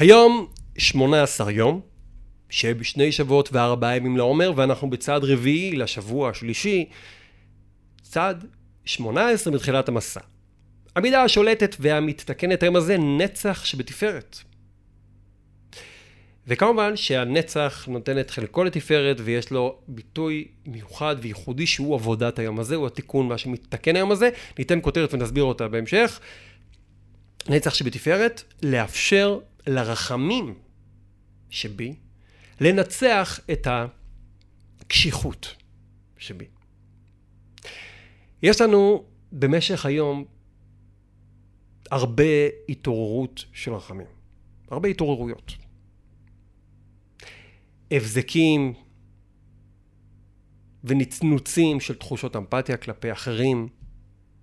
היום 0.00 0.46
18 0.78 1.52
יום, 1.52 1.80
שבשני 2.50 3.12
שבועות 3.12 3.48
וארבעה 3.52 3.96
ימים 3.96 4.16
לעומר, 4.16 4.52
ואנחנו 4.56 4.90
בצעד 4.90 5.24
רביעי 5.24 5.76
לשבוע 5.76 6.30
השלישי, 6.30 6.88
צעד 8.02 8.46
18 8.84 9.54
מתחילת 9.54 9.88
המסע. 9.88 10.20
המידה 10.96 11.22
השולטת 11.22 11.76
והמתתקנת 11.80 12.62
היום 12.62 12.76
הזה, 12.76 12.96
נצח 12.98 13.64
שבתפארת. 13.64 14.38
וכמובן 16.46 16.96
שהנצח 16.96 17.84
נותן 17.88 18.18
את 18.20 18.30
חלקו 18.30 18.64
לתפארת 18.64 19.16
ויש 19.24 19.50
לו 19.50 19.78
ביטוי 19.88 20.48
מיוחד 20.66 21.16
וייחודי 21.20 21.66
שהוא 21.66 21.94
עבודת 21.94 22.38
היום 22.38 22.60
הזה, 22.60 22.74
הוא 22.74 22.86
התיקון, 22.86 23.28
מה 23.28 23.38
שמתקן 23.38 23.96
היום 23.96 24.10
הזה. 24.10 24.30
ניתן 24.58 24.78
כותרת 24.82 25.14
ונסביר 25.14 25.44
אותה 25.44 25.68
בהמשך. 25.68 26.20
נצח 27.48 27.74
שבתפארת, 27.74 28.42
לאפשר 28.62 29.38
לרחמים 29.66 30.54
שבי 31.50 31.94
לנצח 32.60 33.40
את 33.52 33.66
הקשיחות 34.80 35.56
שבי. 36.18 36.46
יש 38.42 38.60
לנו 38.60 39.04
במשך 39.32 39.86
היום 39.86 40.24
הרבה 41.90 42.24
התעוררות 42.68 43.44
של 43.52 43.74
רחמים, 43.74 44.06
הרבה 44.70 44.88
התעוררויות. 44.88 45.52
הבזקים 47.90 48.74
ונצנוצים 50.84 51.80
של 51.80 51.94
תחושות 51.94 52.36
אמפתיה 52.36 52.76
כלפי 52.76 53.12
אחרים, 53.12 53.68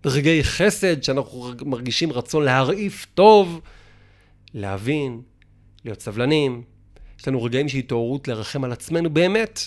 רגעי 0.06 0.44
חסד 0.44 1.04
שאנחנו 1.04 1.52
מרגישים 1.66 2.12
רצון 2.12 2.44
להרעיף 2.44 3.06
טוב, 3.14 3.62
להבין, 4.54 5.22
להיות 5.86 6.02
סבלנים. 6.02 6.64
יש 7.20 7.28
לנו 7.28 7.44
רגעים 7.44 7.70
של 7.70 7.78
התעוררות 7.78 8.28
לרחם 8.28 8.64
על 8.64 8.72
עצמנו 8.72 9.10
באמת, 9.10 9.60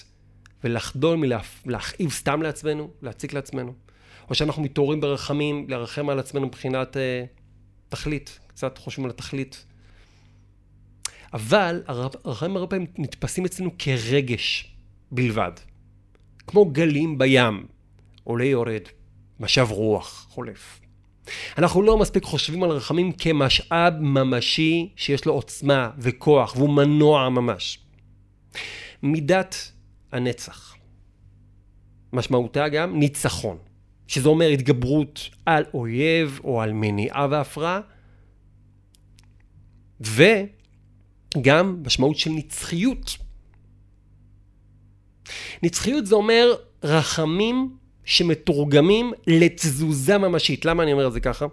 ולחדול 0.65 1.17
מלהכאיב 1.65 2.11
סתם 2.11 2.43
לעצמנו, 2.43 2.91
להציק 3.03 3.33
לעצמנו. 3.33 3.73
או 4.31 4.35
שאנחנו 4.35 4.63
מתעוררים 4.63 5.01
ברחמים, 5.01 5.67
לרחם 5.69 6.09
על 6.09 6.19
עצמנו 6.19 6.47
מבחינת 6.47 6.97
אה, 6.97 7.25
תכלית, 7.89 8.39
קצת 8.47 8.79
חושבים 8.79 9.05
על 9.05 9.11
התכלית. 9.11 9.65
אבל 11.33 11.83
הרחמים 11.87 12.57
הרבה 12.57 12.71
פעמים 12.71 12.87
נתפסים 12.99 13.45
אצלנו 13.45 13.71
כרגש 13.79 14.75
בלבד. 15.11 15.53
כמו 16.47 16.65
גלים 16.65 17.19
בים, 17.19 17.67
עולה 18.25 18.45
יורד, 18.45 18.83
משב 19.41 19.67
רוח 19.71 20.27
חולף. 20.31 20.81
אנחנו 21.59 21.83
לא 21.83 21.99
מספיק 21.99 22.25
חושבים 22.25 22.63
על 22.63 22.71
רחמים 22.71 23.13
כמשאב 23.13 23.95
ממשי 24.01 24.89
שיש 24.97 25.25
לו 25.25 25.33
עוצמה 25.33 25.91
וכוח 25.99 26.57
והוא 26.57 26.71
מנוע 26.71 27.29
ממש. 27.29 27.79
מידת 29.03 29.73
הנצח. 30.13 30.75
משמעותה 32.13 32.69
גם 32.69 32.99
ניצחון, 32.99 33.59
שזה 34.07 34.29
אומר 34.29 34.49
התגברות 34.49 35.29
על 35.47 35.65
אויב 35.75 36.41
או 36.45 36.63
על 36.63 36.73
מניעה 36.73 37.27
והפרעה, 37.31 37.81
וגם 40.01 41.83
משמעות 41.87 42.17
של 42.17 42.31
נצחיות. 42.31 43.17
נצחיות 45.63 46.07
זה 46.07 46.15
אומר 46.15 46.55
רחמים 46.83 47.77
שמתורגמים 48.11 49.13
לתזוזה 49.27 50.19
ממשית. 50.19 50.65
למה 50.65 50.83
אני 50.83 50.93
אומר 50.93 51.07
את 51.07 51.13
זה 51.13 51.21
ככה? 51.21 51.47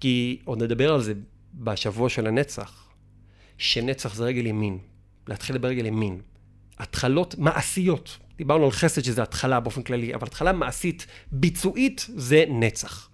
כי 0.00 0.38
עוד 0.44 0.62
נדבר 0.62 0.92
על 0.94 1.02
זה 1.02 1.12
בשבוע 1.54 2.08
של 2.08 2.26
הנצח, 2.26 2.88
שנצח 3.58 4.14
זה 4.14 4.24
רגל 4.24 4.46
ימין, 4.46 4.78
להתחיל 5.28 5.58
ברגל 5.58 5.86
ימין. 5.86 6.20
התחלות 6.78 7.38
מעשיות. 7.38 8.18
דיברנו 8.36 8.64
על 8.64 8.70
חסד 8.70 9.04
שזה 9.04 9.22
התחלה 9.22 9.60
באופן 9.60 9.82
כללי, 9.82 10.14
אבל 10.14 10.26
התחלה 10.26 10.52
מעשית, 10.52 11.06
ביצועית, 11.32 12.06
זה 12.14 12.44
נצח. 12.48 13.08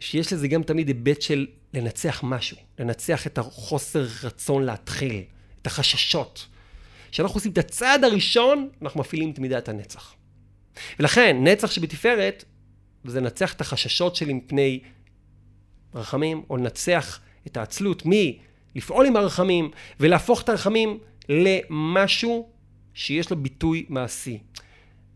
שיש 0.00 0.32
לזה 0.32 0.48
גם 0.48 0.62
תמיד 0.62 0.88
היבט 0.88 1.22
של 1.22 1.46
לנצח 1.74 2.20
משהו, 2.22 2.56
לנצח 2.78 3.26
את 3.26 3.38
החוסר 3.38 4.06
רצון 4.24 4.62
להתחיל, 4.62 5.22
את 5.62 5.66
החששות. 5.66 6.46
כשאנחנו 7.10 7.36
עושים 7.36 7.52
את 7.52 7.58
הצעד 7.58 8.04
הראשון, 8.04 8.68
אנחנו 8.82 9.00
מפעילים 9.00 9.30
את 9.30 9.38
מידת 9.38 9.68
הנצח. 9.68 10.14
ולכן, 10.98 11.36
נצח 11.40 11.70
שבתפארת, 11.70 12.44
זה 13.04 13.20
לנצח 13.20 13.52
את 13.52 13.60
החששות 13.60 14.16
שלי 14.16 14.32
מפני 14.32 14.80
רחמים, 15.94 16.42
או 16.50 16.56
לנצח 16.56 17.20
את 17.46 17.56
העצלות 17.56 18.02
מלפעול 18.06 19.06
עם 19.06 19.16
הרחמים, 19.16 19.70
ולהפוך 20.00 20.42
את 20.42 20.48
הרחמים 20.48 20.98
למשהו 21.28 22.48
שיש 22.94 23.30
לו 23.30 23.36
ביטוי 23.36 23.86
מעשי. 23.88 24.38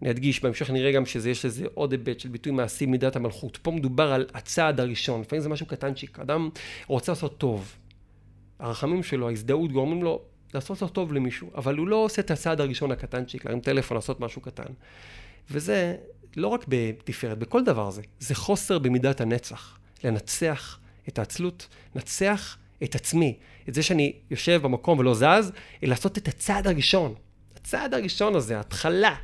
אני 0.02 0.10
אדגיש, 0.10 0.42
בהמשך 0.42 0.70
נראה 0.70 0.92
גם 0.92 1.06
שיש 1.06 1.44
לזה 1.44 1.66
עוד 1.74 1.92
היבט 1.92 2.20
של 2.20 2.28
ביטוי 2.28 2.52
מעשי 2.52 2.86
מידת 2.86 3.16
המלכות. 3.16 3.56
פה 3.56 3.70
מדובר 3.70 4.12
על 4.12 4.26
הצעד 4.34 4.80
הראשון, 4.80 5.20
לפעמים 5.20 5.42
זה 5.42 5.48
משהו 5.48 5.66
קטנצ'יק. 5.66 6.18
אדם 6.18 6.48
רוצה 6.86 7.12
לעשות 7.12 7.38
טוב. 7.38 7.76
הרחמים 8.58 9.02
שלו, 9.02 9.28
ההזדהות 9.28 9.72
גורמים 9.72 10.02
לו 10.02 10.22
לעשות 10.54 10.82
לו 10.82 10.88
טוב 10.88 11.12
למישהו, 11.12 11.50
אבל 11.54 11.76
הוא 11.76 11.88
לא 11.88 11.96
עושה 11.96 12.22
את 12.22 12.30
הצעד 12.30 12.60
הראשון 12.60 12.90
הקטנצ'יק, 12.92 13.44
להרים 13.44 13.60
טלפון, 13.60 13.96
לעשות 13.96 14.20
משהו 14.20 14.40
קטן. 14.40 14.72
וזה 15.50 15.96
לא 16.36 16.48
רק 16.48 16.64
בתפארת, 16.68 17.38
בכל 17.38 17.64
דבר 17.64 17.90
זה. 17.90 18.02
זה 18.18 18.34
חוסר 18.34 18.78
במידת 18.78 19.20
הנצח. 19.20 19.78
לנצח 20.04 20.78
את 21.08 21.18
העצלות, 21.18 21.68
לנצח 21.94 22.56
את 22.82 22.94
עצמי. 22.94 23.38
את 23.68 23.74
זה 23.74 23.82
שאני 23.82 24.12
יושב 24.30 24.60
במקום 24.62 24.98
ולא 24.98 25.14
זז, 25.14 25.52
לעשות 25.82 26.18
את 26.18 26.28
הצעד 26.28 26.66
הראשון. 26.66 27.14
הצעד 27.56 27.94
הראשון 27.94 28.34
הזה, 28.34 28.56
ההתחלה. 28.56 29.14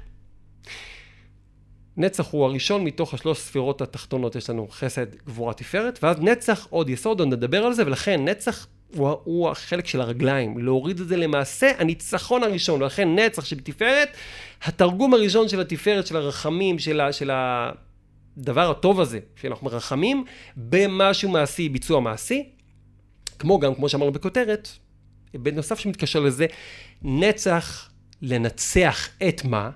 נצח 1.97 2.31
הוא 2.31 2.45
הראשון 2.45 2.85
מתוך 2.85 3.15
השלוש 3.15 3.39
ספירות 3.39 3.83
התחתונות, 3.83 4.37
יש 4.37 4.51
לנו 4.51 4.69
חסד, 4.71 5.15
גבורה, 5.15 5.55
תפארת, 5.55 5.99
ואז 6.03 6.17
נצח 6.21 6.67
עוד 6.71 6.89
יסוד, 6.89 7.21
עוד 7.21 7.29
נדבר 7.29 7.65
על 7.65 7.73
זה, 7.73 7.87
ולכן 7.87 8.25
נצח 8.25 8.67
הוא, 8.95 9.17
הוא 9.25 9.51
החלק 9.51 9.87
של 9.87 10.01
הרגליים, 10.01 10.59
להוריד 10.59 11.01
את 11.01 11.09
זה 11.09 11.17
למעשה 11.17 11.73
הניצחון 11.79 12.43
הראשון, 12.43 12.83
ולכן 12.83 13.15
נצח 13.15 13.45
שבתפארת, 13.45 14.09
התרגום 14.63 15.15
הראשון 15.15 15.49
של 15.49 15.61
התפארת, 15.61 16.07
של 16.07 16.17
הרחמים, 16.17 16.79
של, 16.79 17.01
ה, 17.01 17.13
של 17.13 17.31
הדבר 17.33 18.71
הטוב 18.71 19.01
הזה, 19.01 19.19
שאנחנו 19.37 19.67
מרחמים, 19.67 20.25
במשהו 20.57 21.31
מעשי, 21.31 21.69
ביצוע 21.69 22.01
מעשי, 22.01 22.49
כמו 23.39 23.59
גם, 23.59 23.75
כמו 23.75 23.89
שאמרנו 23.89 24.13
בכותרת, 24.13 24.69
בנוסף 25.35 25.79
שמתקשר 25.79 26.21
לזה, 26.21 26.47
נצח 27.03 27.91
לנצח 28.23 29.09
את 29.29 29.45
מה? 29.45 29.71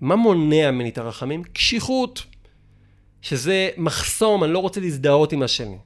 מה 0.00 0.16
מונע 0.16 0.70
ממני 0.70 0.88
את 0.88 0.98
הרחמים? 0.98 1.44
קשיחות, 1.44 2.22
שזה 3.22 3.70
מחסום, 3.76 4.44
אני 4.44 4.52
לא 4.52 4.58
רוצה 4.58 4.80
להזדהות 4.80 5.32
עם 5.32 5.42
השני. 5.42 5.76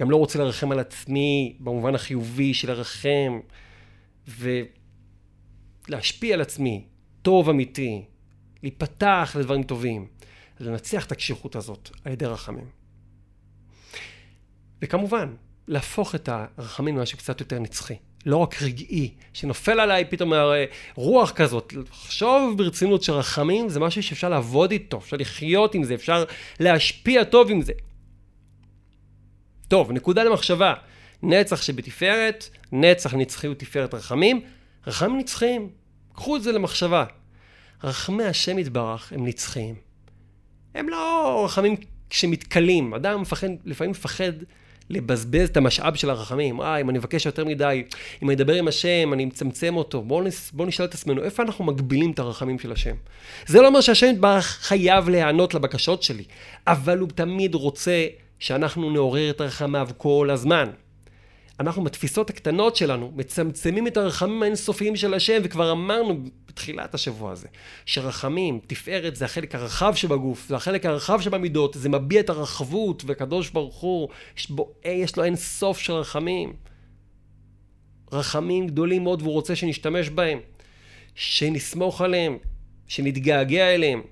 גם 0.00 0.10
לא 0.10 0.16
רוצה 0.16 0.38
לרחם 0.38 0.72
על 0.72 0.78
עצמי 0.78 1.56
במובן 1.60 1.94
החיובי 1.94 2.54
של 2.54 2.70
לרחם 2.70 3.40
ולהשפיע 5.88 6.34
על 6.34 6.40
עצמי, 6.40 6.84
טוב 7.22 7.48
אמיתי, 7.48 8.04
להיפתח 8.62 9.36
לדברים 9.38 9.62
טובים, 9.62 10.06
לנצח 10.60 11.06
את 11.06 11.12
הקשיחות 11.12 11.56
הזאת 11.56 11.90
על 12.04 12.12
ידי 12.12 12.26
רחמים. 12.26 12.64
וכמובן, 14.82 15.34
להפוך 15.68 16.14
את 16.14 16.28
הרחמים 16.28 16.96
למשהו 16.96 17.18
קצת 17.18 17.40
יותר 17.40 17.58
נצחי. 17.58 17.96
לא 18.26 18.36
רק 18.36 18.62
רגעי, 18.62 19.14
שנופל 19.32 19.80
עליי 19.80 20.04
פתאום 20.04 20.32
רוח 20.94 21.30
כזאת. 21.30 21.72
לחשוב 21.72 22.58
ברצינות 22.58 23.02
שרחמים 23.02 23.68
זה 23.68 23.80
משהו 23.80 24.02
שאפשר 24.02 24.28
לעבוד 24.28 24.70
איתו, 24.70 24.98
אפשר 24.98 25.16
לחיות 25.16 25.74
עם 25.74 25.84
זה, 25.84 25.94
אפשר 25.94 26.24
להשפיע 26.60 27.24
טוב 27.24 27.50
עם 27.50 27.62
זה. 27.62 27.72
טוב, 29.70 29.92
נקודה 29.92 30.24
למחשבה. 30.24 30.74
נצח 31.22 31.62
שבתפארת, 31.62 32.48
נצח 32.72 33.14
נצחיות 33.14 33.58
תפארת 33.58 33.94
רחמים, 33.94 34.40
רחמים 34.86 35.18
נצחיים. 35.18 35.68
קחו 36.12 36.36
את 36.36 36.42
זה 36.42 36.52
למחשבה. 36.52 37.04
רחמי 37.84 38.24
השם 38.24 38.58
יתברך 38.58 39.12
הם 39.12 39.26
נצחיים. 39.26 39.74
הם 40.74 40.88
לא 40.88 41.42
רחמים 41.44 41.76
שמתכלים. 42.10 42.94
אדם 42.94 43.20
מפחד, 43.20 43.48
לפעמים 43.64 43.90
מפחד 43.90 44.32
לבזבז 44.90 45.48
את 45.48 45.56
המשאב 45.56 45.94
של 45.94 46.10
הרחמים. 46.10 46.60
אה, 46.60 46.80
אם 46.80 46.90
אני 46.90 46.98
מבקש 46.98 47.26
יותר 47.26 47.44
מדי, 47.44 47.82
אם 48.22 48.30
אני 48.30 48.36
אדבר 48.36 48.54
עם 48.54 48.68
השם, 48.68 49.12
אני 49.12 49.24
מצמצם 49.24 49.76
אותו. 49.76 50.02
בואו 50.02 50.22
נס, 50.22 50.50
בוא 50.50 50.66
נשאל 50.66 50.84
את 50.84 50.94
עצמנו, 50.94 51.22
איפה 51.22 51.42
אנחנו 51.42 51.64
מגבילים 51.64 52.10
את 52.10 52.18
הרחמים 52.18 52.58
של 52.58 52.72
השם? 52.72 52.94
זה 53.46 53.60
לא 53.60 53.66
אומר 53.66 53.80
שהשם 53.80 54.06
יתברך 54.06 54.44
חייב 54.44 55.08
להיענות 55.08 55.54
לבקשות 55.54 56.02
שלי, 56.02 56.24
אבל 56.66 56.98
הוא 56.98 57.08
תמיד 57.14 57.54
רוצה 57.54 58.06
שאנחנו 58.40 58.90
נעורר 58.90 59.30
את 59.30 59.40
רחמיו 59.40 59.88
כל 59.96 60.28
הזמן. 60.32 60.70
אנחנו 61.60 61.84
בתפיסות 61.84 62.30
הקטנות 62.30 62.76
שלנו 62.76 63.12
מצמצמים 63.16 63.86
את 63.86 63.96
הרחמים 63.96 64.42
האינסופיים 64.42 64.96
של 64.96 65.14
השם, 65.14 65.40
וכבר 65.44 65.72
אמרנו 65.72 66.24
בתחילת 66.46 66.94
השבוע 66.94 67.32
הזה, 67.32 67.48
שרחמים, 67.86 68.60
תפארת 68.66 69.16
זה 69.16 69.24
החלק 69.24 69.54
הרחב 69.54 69.94
שבגוף, 69.94 70.48
זה 70.48 70.56
החלק 70.56 70.86
הרחב 70.86 71.20
שבמידות, 71.20 71.76
זה 71.78 71.88
מביע 71.88 72.20
את 72.20 72.30
הרחבות, 72.30 73.02
והקדוש 73.06 73.50
ברוך 73.50 73.80
הוא, 73.80 74.08
יש, 74.36 74.50
בו, 74.50 74.72
יש 74.84 75.16
לו 75.16 75.24
אין 75.24 75.36
סוף 75.36 75.78
של 75.78 75.92
רחמים. 75.92 76.52
רחמים 78.12 78.66
גדולים 78.66 79.02
מאוד 79.02 79.22
והוא 79.22 79.32
רוצה 79.32 79.56
שנשתמש 79.56 80.08
בהם, 80.08 80.38
שנסמוך 81.14 82.00
עליהם, 82.00 82.38
שנתגעגע 82.86 83.74
אליהם. 83.74 84.02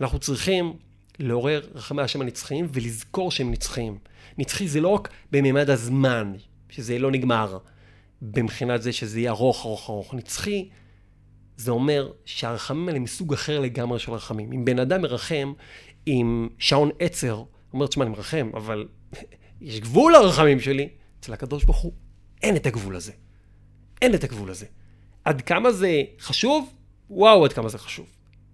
אנחנו 0.00 0.18
צריכים 0.18 0.76
לעורר 1.18 1.60
רחמי 1.74 2.02
השם 2.02 2.20
הנצחיים 2.20 2.68
ולזכור 2.72 3.30
שהם 3.30 3.50
נצחיים. 3.50 3.98
נצחי 4.38 4.68
זה 4.68 4.80
לא 4.80 4.88
רק 4.88 5.08
בממד 5.30 5.70
הזמן, 5.70 6.32
שזה 6.68 6.98
לא 6.98 7.10
נגמר, 7.10 7.58
מבחינת 8.22 8.82
זה 8.82 8.92
שזה 8.92 9.20
יהיה 9.20 9.30
ארוך, 9.30 9.64
ארוך, 9.66 9.90
ארוך. 9.90 10.14
נצחי, 10.14 10.68
זה 11.56 11.70
אומר 11.70 12.12
שהרחמים 12.24 12.88
האלה 12.88 12.98
מסוג 12.98 13.32
אחר 13.32 13.60
לגמרי 13.60 13.98
של 13.98 14.12
רחמים. 14.12 14.52
אם 14.52 14.64
בן 14.64 14.78
אדם 14.78 15.02
מרחם 15.02 15.52
עם 16.06 16.48
שעון 16.58 16.90
עצר, 16.98 17.34
הוא 17.34 17.46
אומר, 17.72 17.86
תשמע, 17.86 18.04
אני 18.04 18.12
מרחם, 18.12 18.50
אבל 18.54 18.88
יש 19.60 19.80
גבול 19.80 20.12
לרחמים 20.12 20.60
שלי. 20.60 20.88
אצל 21.20 21.32
הקדוש 21.32 21.64
ברוך 21.64 21.78
הוא 21.78 21.92
אין 22.42 22.56
את 22.56 22.66
הגבול 22.66 22.96
הזה. 22.96 23.12
אין 24.02 24.14
את 24.14 24.24
הגבול 24.24 24.50
הזה. 24.50 24.66
עד 25.24 25.42
כמה 25.42 25.72
זה 25.72 26.02
חשוב? 26.20 26.74
וואו, 27.10 27.44
עד 27.44 27.52
כמה 27.52 27.68
זה 27.68 27.78
חשוב. 27.78 28.06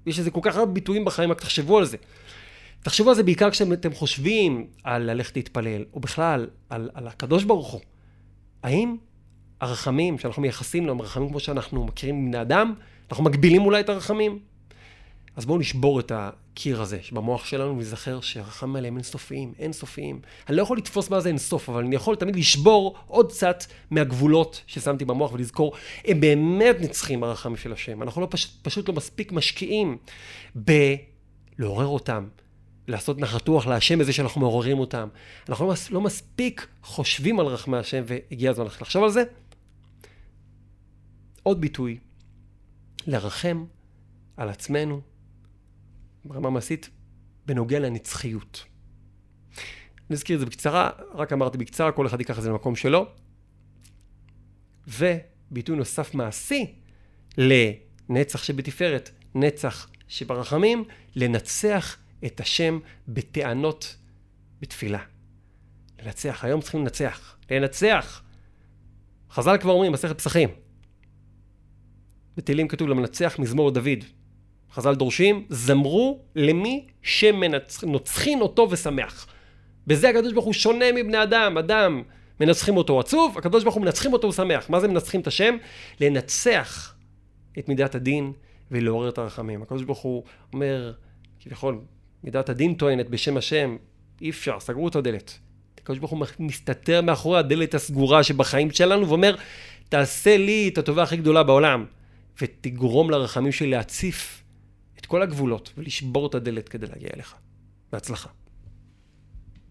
יש 0.06 0.19
לזה 0.19 0.31
כל 0.31 0.40
כך 0.43 0.56
הרבה 0.56 0.72
ביטויים 0.72 1.05
בחיים, 1.05 1.31
רק 1.31 1.40
תחשבו 1.40 1.78
על 1.78 1.84
זה. 1.84 1.96
תחשבו 2.84 3.08
על 3.08 3.16
זה 3.16 3.22
בעיקר 3.22 3.50
כשאתם 3.50 3.94
חושבים 3.94 4.66
על 4.82 5.02
ללכת 5.02 5.36
להתפלל, 5.36 5.84
או 5.94 6.00
בכלל, 6.00 6.46
על, 6.70 6.90
על 6.94 7.08
הקדוש 7.08 7.44
ברוך 7.44 7.70
הוא. 7.70 7.81
האם 8.62 8.96
הרחמים 9.60 10.19
שאנחנו 10.19 10.42
מייחסים 10.42 10.86
לו 10.86 10.92
הם 10.92 11.02
רחמים 11.02 11.28
כמו 11.28 11.40
שאנחנו 11.40 11.84
מכירים 11.84 12.25
מבני 12.25 12.40
אדם? 12.40 12.75
אנחנו 13.10 13.25
מגבילים 13.25 13.62
אולי 13.62 13.81
את 13.81 13.88
הרחמים? 13.88 14.38
אז 15.36 15.46
בואו 15.46 15.58
נשבור 15.58 16.00
את 16.00 16.12
הקיר 16.14 16.82
הזה 16.82 16.98
שבמוח 17.02 17.44
שלנו 17.44 17.76
ונזכר 17.76 18.20
שהרחמים 18.20 18.76
האלה 18.76 18.88
הם 18.88 18.96
אינסופיים, 18.96 19.52
אינסופיים. 19.58 20.20
אני 20.48 20.56
לא 20.56 20.62
יכול 20.62 20.78
לתפוס 20.78 21.10
מה 21.10 21.20
זה 21.20 21.28
אינסוף, 21.28 21.69
אבל 21.69 21.84
אני 21.84 21.94
יכול 21.94 22.16
תמיד 22.16 22.37
לשבור 22.37 22.94
עוד 23.06 23.32
קצת 23.32 23.64
מהגבולות 23.90 24.62
ששמתי 24.66 25.04
במוח 25.04 25.32
ולזכור, 25.32 25.72
הם 26.04 26.20
באמת 26.20 26.76
נצחים 26.80 27.25
הרחמים 27.25 27.56
של 27.56 27.72
השם. 27.72 28.02
אנחנו 28.02 28.20
לא 28.20 28.26
פשוט, 28.30 28.50
פשוט 28.62 28.88
לא 28.88 28.94
מספיק 28.94 29.32
משקיעים 29.32 29.96
בלעורר 30.54 31.87
אותם, 31.87 32.25
לעשות 32.88 33.19
נחת 33.19 33.48
רוח 33.48 33.66
להשם 33.66 33.98
בזה 33.98 34.12
שאנחנו 34.12 34.40
מעוררים 34.40 34.78
אותם. 34.78 35.08
אנחנו 35.48 35.66
לא, 35.66 35.72
מס, 35.72 35.90
לא 35.90 36.00
מספיק 36.00 36.66
חושבים 36.82 37.40
על 37.40 37.46
רחמי 37.46 37.76
השם, 37.76 38.04
והגיע 38.06 38.50
הזמן 38.50 38.64
לחשוב 38.64 39.04
על 39.04 39.10
זה. 39.10 39.25
עוד 41.42 41.60
ביטוי, 41.60 41.98
לרחם 43.06 43.64
על 44.36 44.48
עצמנו, 44.48 45.00
ברמה 46.25 46.50
מעשית, 46.50 46.90
בנוגע 47.46 47.78
לנצחיות. 47.78 48.64
אני 50.10 50.16
אזכיר 50.16 50.34
את 50.34 50.40
זה 50.40 50.46
בקצרה, 50.46 50.90
רק 51.14 51.32
אמרתי 51.32 51.58
בקצרה, 51.58 51.92
כל 51.92 52.06
אחד 52.06 52.20
ייקח 52.20 52.38
את 52.38 52.42
זה 52.42 52.48
למקום 52.48 52.76
שלו. 52.76 53.06
וביטוי 54.88 55.76
נוסף 55.76 56.14
מעשי 56.14 56.75
לנצח 57.38 58.42
שבתפארת, 58.42 59.10
נצח 59.34 59.88
שברחמים, 60.08 60.84
לנצח 61.16 61.96
את 62.26 62.40
השם 62.40 62.78
בטענות 63.08 63.96
בתפילה. 64.61 64.99
לנצח, 66.02 66.44
היום 66.44 66.61
צריכים 66.61 66.81
לנצח, 66.81 67.37
לנצח. 67.50 68.22
חז"ל 69.31 69.56
כבר 69.61 69.72
אומרים, 69.72 69.93
מסכת 69.93 70.19
פסחים. 70.19 70.49
בתהילים 72.37 72.69
כתוב 72.69 72.88
למנצח 72.88 73.38
מזמור 73.38 73.70
דוד. 73.70 74.05
חז"ל 74.72 74.94
דורשים, 74.94 75.46
זמרו 75.49 76.20
למי 76.37 76.87
שנוצחין 77.02 78.40
אותו 78.40 78.69
ושמח. 78.70 79.26
בזה 79.87 80.08
הקדוש 80.08 80.32
ברוך 80.32 80.44
הוא 80.44 80.52
שונה 80.52 80.93
מבני 80.93 81.22
אדם, 81.22 81.58
אדם 81.58 82.02
מנצחים 82.40 82.76
אותו 82.76 83.00
עצוב, 83.00 83.38
הקדוש 83.38 83.62
ברוך 83.62 83.75
הוא 83.75 83.84
מנצחים 83.84 84.12
אותו 84.12 84.28
ושמח. 84.28 84.70
מה 84.70 84.81
זה 84.81 84.88
מנצחים 84.88 85.20
את 85.20 85.26
השם? 85.26 85.56
לנצח 86.00 86.94
את 87.58 87.69
מידת 87.69 87.94
הדין 87.94 88.32
ולעורר 88.70 89.08
את 89.08 89.19
הרחמים. 89.19 89.62
הקדוש 89.62 89.82
ברוך 89.82 89.99
הוא 89.99 90.25
אומר, 90.52 90.93
כביכול, 91.40 91.81
מידת 92.25 92.49
הדין 92.49 92.75
טוענת 92.75 93.09
בשם 93.09 93.37
השם, 93.37 93.76
אי 94.21 94.31
אפשר, 94.31 94.61
סגרו 94.61 94.88
את 94.88 94.97
הדלת. 94.97 95.38
הקדוש 95.79 95.99
ברוך 95.99 96.11
הוא 96.11 96.26
מסתתר 96.38 97.03
מאחורי 97.03 97.38
הדלת 97.38 97.75
הסגורה 97.75 98.23
שבחיים 98.23 98.71
שלנו 98.71 99.09
ואומר, 99.09 99.37
תעשה 99.88 100.37
לי 100.37 100.71
את 100.73 100.79
הטובה 100.79 101.03
הכי 101.03 101.17
גדולה 101.17 101.43
בעולם, 101.43 101.85
ותגרום 102.41 103.11
לרחמים 103.11 103.53
שלי 103.53 103.71
להציף 103.71 104.43
את 104.99 105.06
כל 105.06 105.23
הגבולות 105.23 105.73
ולשבור 105.79 106.26
את 106.26 106.35
הדלת 106.35 106.69
כדי 106.69 106.87
להגיע 106.87 107.09
אליך. 107.15 107.35
בהצלחה. 107.93 108.29